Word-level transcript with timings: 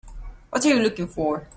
What 0.49 0.65
are 0.65 0.69
you 0.69 0.79
looking 0.81 1.05
for? 1.05 1.47